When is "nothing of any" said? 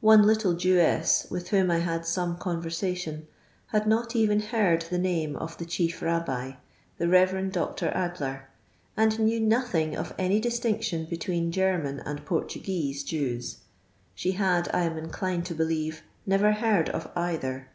9.38-10.40